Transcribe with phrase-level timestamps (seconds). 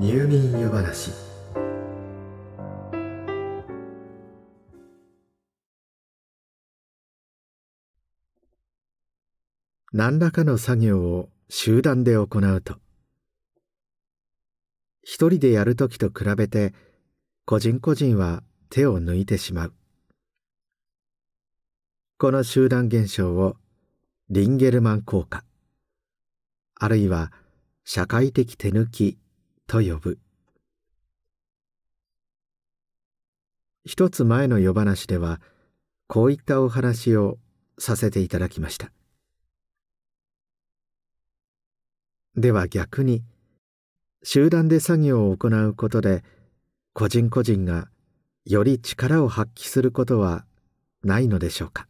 [0.00, 1.12] 入眠湯話。
[9.92, 12.76] 何らかの作業を集団で行うと。
[15.02, 16.72] 一人でやるときと比べて
[17.44, 19.74] 個人個人は手を抜いてしまう。
[22.16, 23.56] この集団現象を
[24.30, 25.44] リンゲルマン効果。
[26.76, 27.30] あるいは
[27.84, 29.18] 社会的手抜き。
[29.70, 30.18] と呼ぶ。
[33.84, 35.40] 一つ前の夜話では
[36.08, 37.38] こういったお話を
[37.78, 38.90] させていただきました。
[42.34, 43.22] では逆に
[44.24, 46.24] 集団で作業を行うことで
[46.92, 47.88] 個人個人が
[48.44, 50.44] より力を発揮することは
[51.04, 51.86] ないのでしょうか。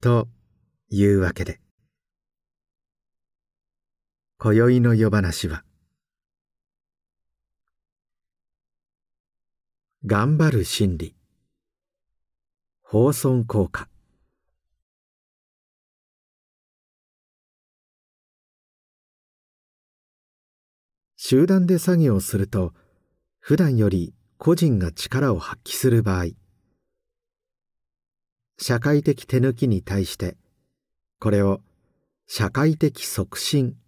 [0.00, 0.28] と
[0.88, 1.63] いうわけで
[4.46, 5.64] 今宵の夜話は
[10.04, 11.16] 「頑張る心理」
[12.84, 13.88] 「放送効果」
[21.16, 22.74] 集団で作業すると
[23.38, 26.26] 普段より個人が力を発揮する場合。
[28.58, 30.36] 社会的手抜きに対して
[31.18, 31.62] これを
[32.26, 33.78] 社会的促進。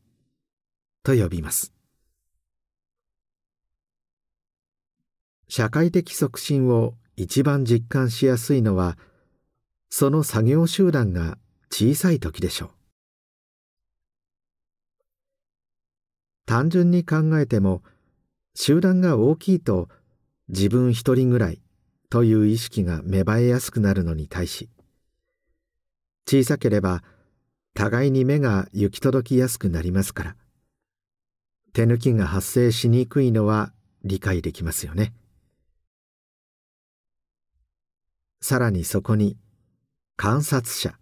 [1.07, 1.73] と呼びます。
[5.47, 8.99] 社会的促進を一番実感しやすいのは
[9.89, 11.39] その作業集団が
[11.71, 12.71] 小さい時でしょう。
[16.45, 17.85] 単純に考えても
[18.57, 19.89] 集団が大きいと
[20.49, 21.63] 自分一人ぐらい
[22.11, 24.69] という意識が芽生えやすくなるのに対し
[26.29, 27.05] 小さければ
[27.75, 30.37] 互いに目が行き届きやすくなりますから。
[31.77, 33.71] 手抜きが発生しにくいのは
[34.03, 35.13] 理解できますよね。
[38.41, 39.37] さらにそこに
[40.17, 40.99] 観察者。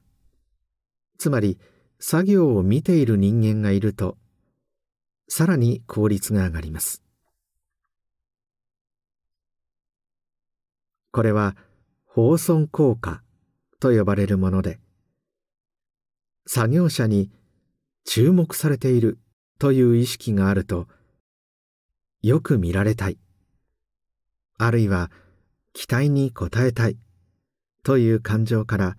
[1.17, 1.61] つまり
[2.01, 4.17] 作業を見ている人間がいると
[5.29, 7.05] さらに効率が上がります。
[11.13, 11.55] これは
[12.05, 13.23] 放送効果
[13.79, 14.81] と呼ばれるもので
[16.49, 17.31] 作業者に
[18.05, 19.21] 注目されている
[19.59, 20.89] という意識があると
[22.23, 23.19] よく見られたい。
[24.59, 25.11] あるいは
[25.73, 26.97] 期待に応えたい
[27.83, 28.97] という感情から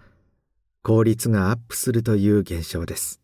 [0.84, 3.22] 効率がアップするという現象です。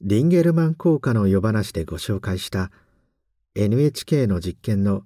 [0.00, 2.70] リンゲルマン効果の夜話でご紹介した
[3.56, 5.02] NHK の実験の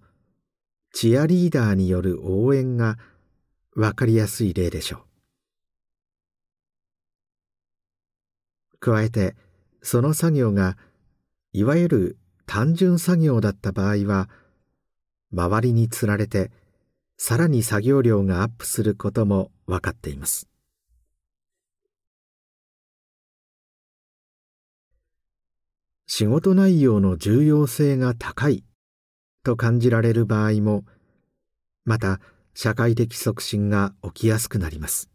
[0.92, 2.98] チアリーダーによる応援が
[3.74, 5.11] 分かりやすい例でしょう。
[8.82, 9.36] 加えて
[9.80, 10.76] その作業が
[11.52, 14.28] いわゆる単純作業だった場合は
[15.32, 16.50] 周りにつられて
[17.16, 20.48] さらに作業量がアップすることも分かっています。
[26.08, 28.64] 仕事内容の重要性が高い
[29.44, 30.84] と感じられる場合も
[31.84, 32.20] また
[32.54, 35.11] 社会的促進が起きやすくなります。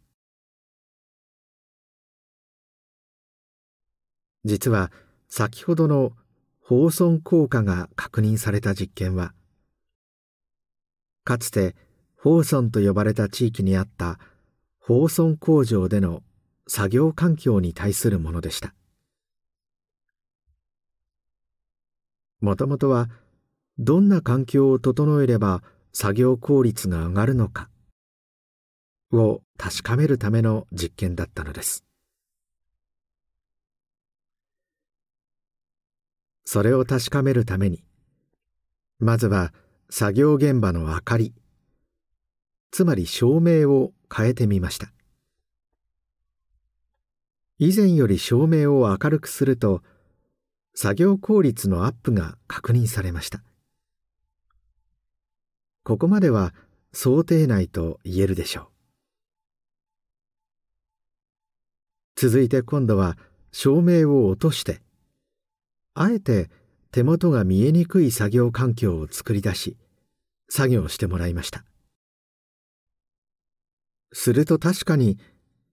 [4.48, 4.94] 実は
[5.28, 6.14] 先ほどの
[6.62, 9.34] 放送効果が確認された実験は
[11.26, 11.76] かつて
[12.18, 14.20] 放送と呼ばれた地域にあった
[14.80, 16.24] 放送工場での
[16.66, 18.74] 作業環境に対するものでした。
[22.40, 23.10] もともとは
[23.78, 27.70] どんな環境を整えれば作業効率が上がるのか
[29.12, 31.87] を確かめるための実験だったのです。
[36.50, 37.84] それを確かめるために。
[39.00, 39.54] まずは
[39.90, 41.34] 作業現場の明かり。
[42.72, 44.94] つまり照明を変えてみました。
[47.60, 49.82] 以前より照明を明るくすると
[50.74, 53.44] 作業効率のアップが確認されました。
[55.84, 56.54] ここまでは
[56.94, 58.68] 想定内と言えるでしょう。
[62.16, 63.18] 続いて今度は
[63.52, 64.87] 照明を落として
[66.00, 66.50] あえて
[66.92, 69.78] 手元が見えにくい作業環境を作り出し
[70.50, 71.66] 作業してもらいました。
[74.14, 75.18] すると確かに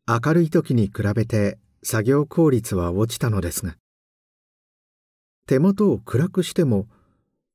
[0.06, 3.76] 明るい時に比べて作業効率は落ちたのですが
[5.46, 6.86] 手元を暗くしても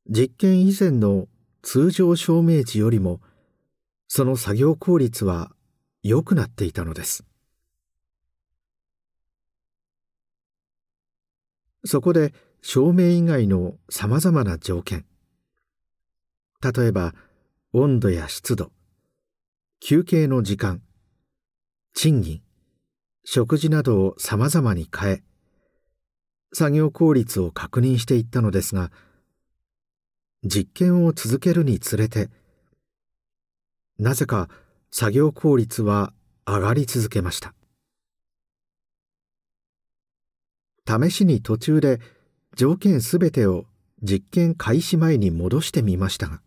[0.07, 1.27] 実験以前の
[1.63, 3.19] 通常照明時よりも
[4.07, 5.51] その作業効率は
[6.03, 7.25] 良くなっていたのです。
[11.85, 15.05] そこで照明以外のさまざまな条件。
[16.61, 17.13] 例えば
[17.71, 18.71] 温度や湿度
[19.79, 20.81] 休憩の時間
[21.93, 22.41] 賃金
[23.23, 25.23] 食事などをさまざまに変え
[26.51, 28.91] 作業効率を確認していったのですが
[30.43, 32.29] 実験を続けるにつれて
[33.97, 34.49] なぜか
[34.91, 36.11] 作業効率は
[36.45, 37.53] 上がり続けました。
[40.87, 41.99] 試しに途中で
[42.59, 43.67] 条件すべてを
[44.03, 46.41] 実験開始前に戻してみましたが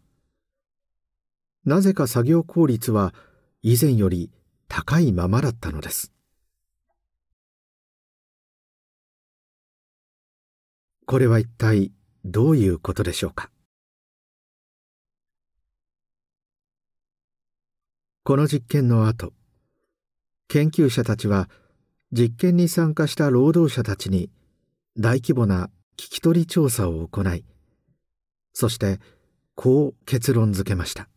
[1.64, 3.14] なぜか作業効率は
[3.62, 4.30] 以前より
[4.68, 6.12] 高いままだったのです。
[11.06, 11.92] これは一体
[12.26, 13.50] どういうことでしょうか？
[18.22, 19.32] この実験の後
[20.48, 21.48] 研究者たちは
[22.12, 24.28] 実験に参加した労働者たちに
[24.98, 25.70] 大規模な
[26.02, 27.44] 聞き取り調査を行い
[28.52, 28.98] そして
[29.54, 31.08] こう結論付けました。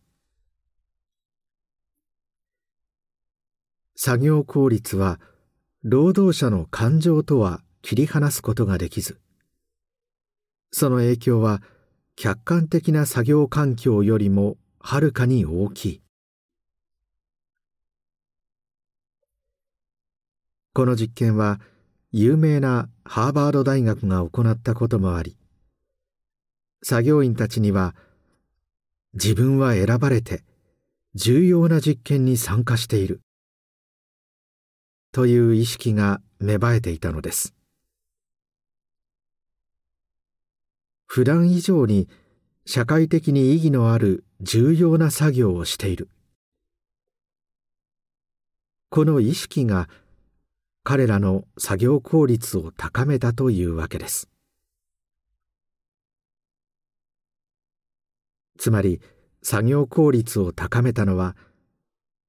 [3.96, 5.20] 作業効率は
[5.82, 9.20] 労働者の感情とは切り離すことができず
[10.72, 11.64] その影響は
[12.16, 16.02] 客観的な作業環境よりもはるかに大きい。
[20.74, 21.60] この実験は
[22.18, 25.36] 有名なハーバード大学が行ったこともあり
[26.82, 27.94] 作業員たちには
[29.16, 30.46] 自分は選ばれて
[31.14, 33.20] 重要な実験に参加している
[35.12, 37.54] という意識が芽生えていたのです。
[41.06, 42.08] 普段以上に
[42.66, 46.08] 社会的に意義のある重要な作業をしている。
[48.90, 49.90] この意識が
[50.88, 54.30] 彼らの作業効率を高めたというわけです。
[58.60, 59.02] つまり
[59.42, 61.36] 作業効率を高めたのは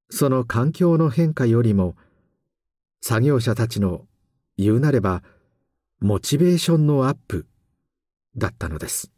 [0.08, 1.96] その環境の変化よりも
[3.02, 4.06] 作業者たちの
[4.56, 5.22] 言うなれば
[6.00, 7.46] モチベーションのアップ
[8.38, 9.12] だったのです。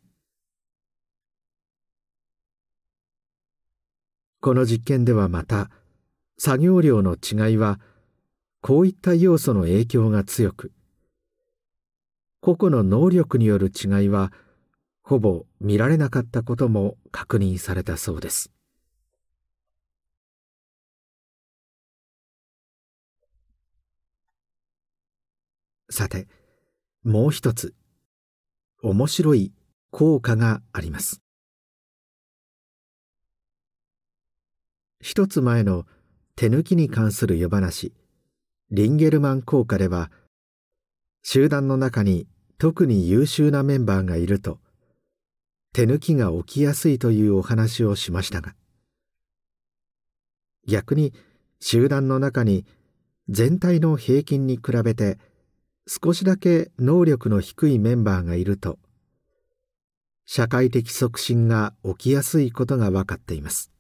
[4.40, 5.70] この実験ではまた
[6.38, 7.78] 作業量の違いは
[8.60, 10.72] こういった要素の影響が強く
[12.40, 14.32] 個々の能力による違いは
[15.02, 18.50] ほぼ見られなかったことも確認されたそうです。
[25.90, 26.28] さて
[27.02, 27.74] もう一つ
[28.82, 29.52] 面白い
[29.90, 31.22] 効果があります。
[35.00, 35.86] 一つ前の
[36.36, 37.92] 手抜きに関する夜話
[38.70, 40.10] リンゲルマン効果では
[41.22, 42.26] 集団の中に
[42.58, 44.58] 特に優秀なメンバーがいると
[45.72, 48.54] 手抜きが起きやすいというお話をしましたが
[50.66, 51.14] 逆に
[51.60, 52.66] 集団の中に
[53.30, 55.18] 全体の平均に比べて
[55.86, 58.78] 少しだけ能力の低いメンバーがいると
[60.26, 63.72] 社会的促進が起きやすいことが分かっています。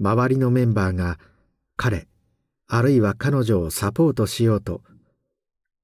[0.00, 1.18] 周りのメンバーが
[1.76, 2.06] 彼
[2.68, 4.82] あるいは彼女をサポートしようと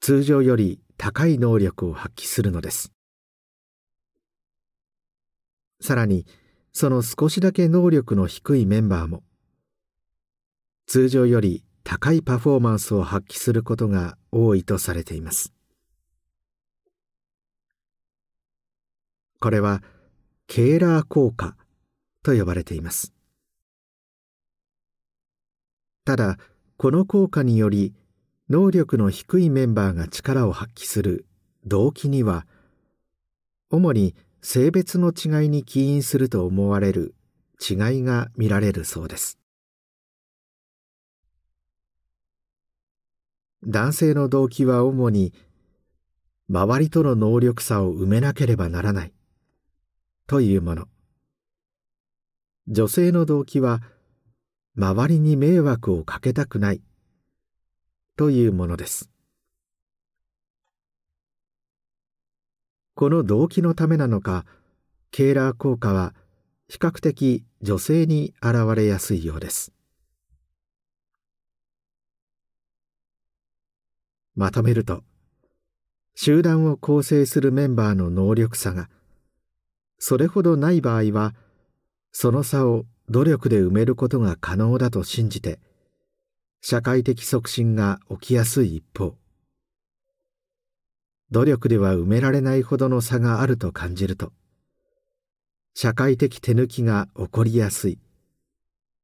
[0.00, 2.92] 通常より高い能力を発揮するのです。
[5.80, 6.26] さらに
[6.72, 9.22] その少しだけ能力の低いメンバーも
[10.86, 15.52] 通常より高いパフォーマンスを発揮することが多いとされています。
[19.40, 19.82] これは
[20.46, 21.56] ケーラー効果
[22.22, 23.12] と呼ばれています。
[26.04, 26.38] ただ
[26.76, 27.94] この効果により
[28.50, 31.26] 能力の低いメンバーが力を発揮する
[31.64, 32.46] 動機には
[33.70, 37.14] 主に性別の違いに起因すると思われる
[37.58, 39.38] 違いが見られるそうです。
[43.66, 45.32] 男性の動機は主に
[46.50, 49.14] 周りとの能力差を埋めなければならない
[50.26, 50.88] というもの。
[52.68, 53.80] 女性の動機は
[54.76, 56.82] 周りに迷惑をかけたくない。
[58.16, 59.08] というものです。
[62.96, 64.44] この動機のためなのか
[65.10, 66.14] ケーラー効果は
[66.68, 69.72] 比較的女性に現れやすいようです。
[74.34, 75.04] まとめると
[76.16, 78.88] 集団を構成するメンバーの能力差が
[79.98, 81.34] それほどない場合は
[82.10, 85.60] その差を努力で埋めることが可能だと信じて
[86.60, 89.16] 社会的促進が起きやすい一方
[91.30, 94.32] 努力では埋められないほどの差があると感じると
[95.74, 97.98] 社会的手抜きが起こりやすい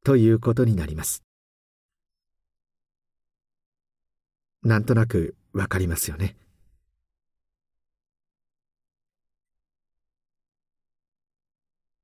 [0.04, 1.24] ということになります。
[4.62, 6.36] なんとなくわかりますよね。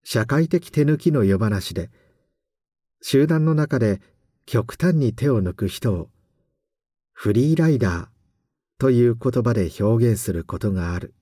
[0.08, 1.90] 社会的手抜きの夜話で
[3.02, 4.00] 集団の中で
[4.46, 6.10] 極端に手を抜く人を
[7.12, 8.06] フリーライダー
[8.78, 11.12] という言葉で表現することがある。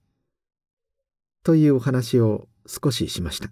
[1.44, 3.48] というお話を少ししました。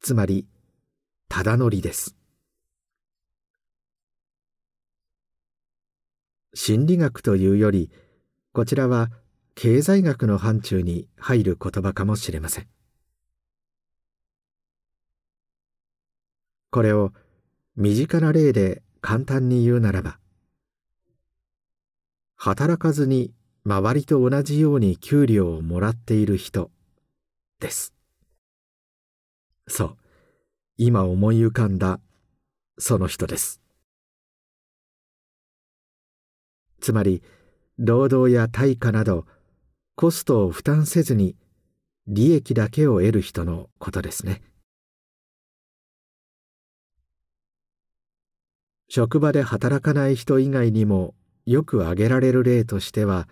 [0.00, 0.46] つまり
[1.28, 2.14] ただ乗りです。
[6.54, 7.90] 心理学というより
[8.52, 9.10] こちらは
[9.56, 12.68] 経済学の範疇に入る言葉かもしれません。
[16.72, 17.12] これを
[17.76, 20.18] 身近な例で簡単に言うならば
[22.34, 26.70] 働かずに周りと同じように給料をもらっている人
[27.60, 27.94] です。
[29.68, 29.96] そう
[30.78, 32.00] 今思い浮かんだ
[32.78, 33.60] その人です。
[36.80, 37.22] つまり
[37.78, 39.26] 労働や対価など
[39.94, 41.36] コストを負担せずに
[42.06, 44.42] 利益だけを得る人のことですね。
[48.94, 51.14] 職場で働かない人以外にも
[51.46, 53.26] よく挙げられる例としては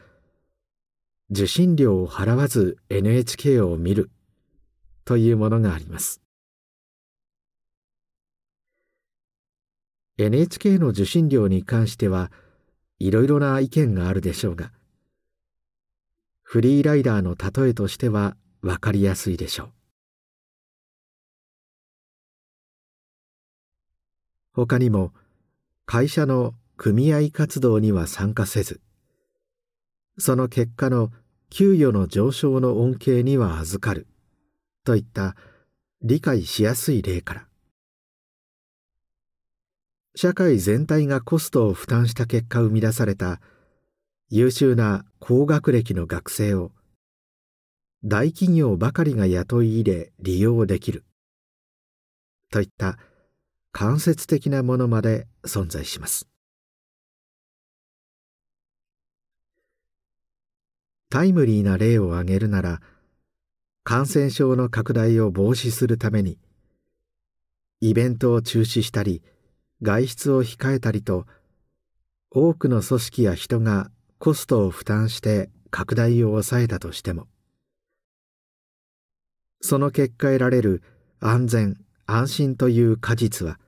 [1.31, 4.11] 受信料を払わず NHK を見る
[5.05, 6.23] というものがあります。
[10.17, 12.33] NHK の受信料に関しては
[12.99, 14.73] いろいろな意見があるでしょうが
[16.43, 19.69] フリーライダーの例えとしては分かりやすいでしょう。
[24.55, 25.12] 他にも
[25.92, 28.80] 会社の組合活動には参加せず
[30.18, 31.11] その結果の
[31.50, 34.06] 給与の上昇の恩恵には預かる
[34.85, 35.35] といった
[36.00, 37.47] 理解しやすい例から
[40.14, 43.40] 社会全体がコストを負担した結果生み出された
[44.28, 46.70] 優秀な高学歴の学生を
[48.04, 51.04] 大企業ばかりが雇い入れ利用できる
[52.52, 52.97] といった
[53.73, 56.31] 間接的なものまで存在します。
[61.11, 62.81] タイムリーな例を挙げるなら
[63.83, 66.39] 感染症の拡大を防止するために
[67.81, 69.21] イベントを中止したり
[69.83, 71.27] 外出を控えたりと
[72.31, 77.27] 多くの組織や人がコストを負担して拡大を抑えたとしても
[79.61, 80.83] その結果得られる
[81.19, 81.77] 安全
[82.12, 83.61] 安心という果実は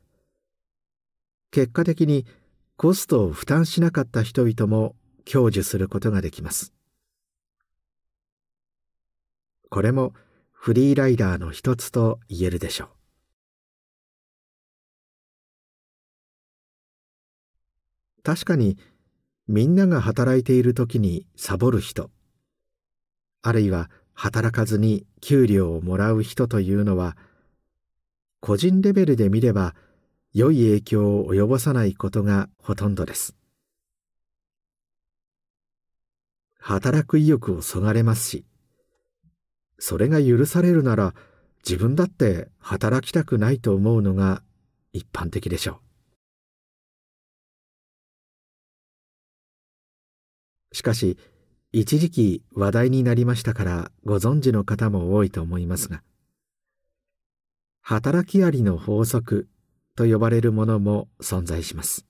[1.52, 2.26] 結果的に
[2.76, 6.72] コストを負担しなかった人々も享受することができます。
[9.70, 10.12] これも
[10.50, 12.88] フリーライダーの一つと言えるでしょう。
[18.24, 18.76] 確かに
[19.46, 22.10] みんなが働いている時にサボる人
[23.42, 27.16] あるいは働かずに給料をもらう人というのは
[28.44, 29.76] 個人レベルで見れば
[30.34, 33.36] 良い影響を及ぼさないことがほとんどです。
[36.58, 38.44] 働く意欲をそがれますし
[39.78, 41.14] それが許されるなら
[41.64, 44.42] 自分だって働きたくないと思うのが
[44.92, 45.80] 一般的でしょ
[50.72, 50.76] う。
[50.76, 51.16] しかし
[51.70, 56.02] 一時期話題になりましたからご存知の方も多いと思いますが
[57.84, 59.48] 働きありの法則
[59.96, 62.06] と呼ばれるものも存在します。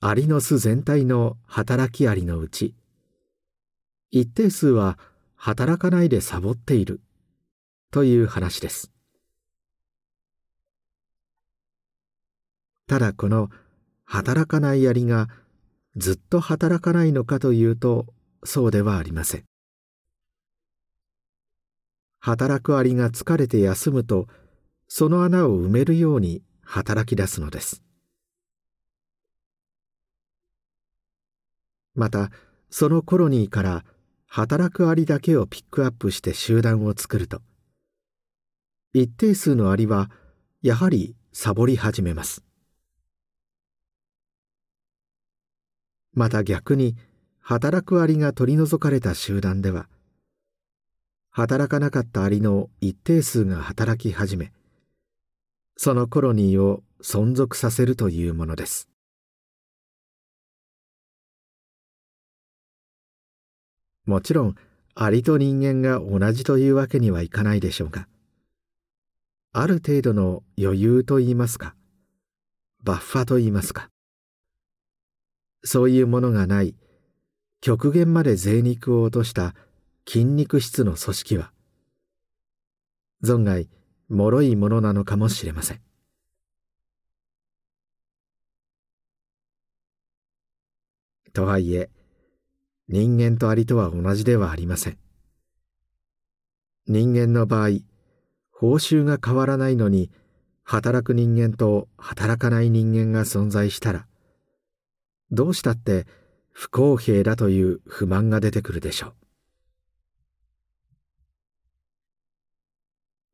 [0.00, 2.74] アリの巣全体の働きありのうち
[4.10, 4.98] 一定数は
[5.36, 7.02] 働かないでサボっている
[7.90, 8.90] という話です。
[12.86, 13.50] ただこの
[14.06, 15.28] 働かないアリが
[15.96, 18.06] ずっと働かないのかというと
[18.42, 19.49] そうではありません。
[22.20, 24.28] 働くアリが疲れて休むと
[24.88, 27.82] その穴を埋めるように働き出すのです。
[31.94, 32.30] また
[32.70, 33.84] そのコロニーから
[34.26, 37.42] 働くアリだけをピックアップして集団を作ると
[38.92, 40.10] 一定数のアリは
[40.62, 42.44] やはりサボり始めます。
[46.12, 46.96] また逆に
[47.40, 49.88] 働くアリが取り除かれた集団では
[51.40, 54.52] 働かなかったアリの一定数が働き始め
[55.76, 58.90] そのコロニーを存続させるというものです。
[64.04, 64.54] もちろん
[64.94, 68.06] アリと人間が同じというわけにはいかないでしょうが
[69.54, 71.74] ある程度の余裕といいますか
[72.84, 73.88] バッファといいますか
[75.64, 76.74] そういうものがない
[77.62, 79.54] 極限まで贅肉を落とした
[80.12, 81.52] 筋肉質の組織は
[83.22, 83.68] 存外
[84.08, 85.80] 脆いものなのかもしれません。
[91.32, 91.90] とはいえ
[92.88, 94.98] 人間とアリとは同じではありません。
[96.88, 97.68] 人間の場合
[98.50, 100.10] 報酬が変わらないのに
[100.64, 104.08] 働く人間と働かない人間が存在したら
[105.30, 106.08] どうしたって
[106.50, 109.19] 不公平だという不満が出てくるでしょう。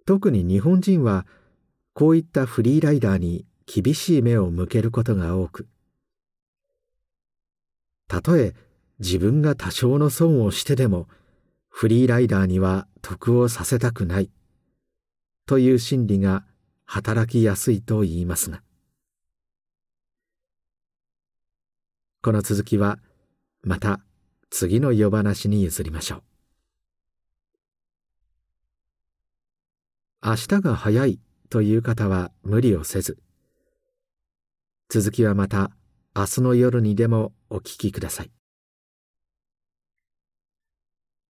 [0.06, 1.26] 特に日本人は
[1.92, 5.68] こういったフリーライダーに厳しい目を向けることが多く
[8.08, 8.54] たとえ
[9.00, 11.08] 自分が多少の損をしてでも
[11.68, 14.30] フリーライダーには得をさせたくない
[15.44, 16.44] という心理が
[16.84, 18.62] 働きやすいと言いますが。
[22.22, 22.98] この続きは
[23.62, 24.00] また
[24.50, 26.35] 次の夜話に譲りましょう。
[30.24, 31.20] 明日が早い
[31.50, 33.18] という方は無理をせず
[34.88, 35.70] 続きはまた
[36.14, 38.30] 明日の夜にでもお聞きください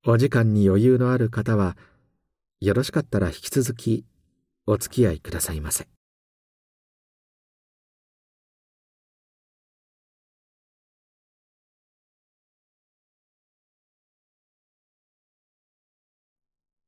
[0.06, 1.76] お時間に余裕のある方は
[2.60, 4.04] よろしかったら引き続き
[4.66, 5.86] お付き合いくださいませ。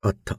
[0.02, 0.38] おっと、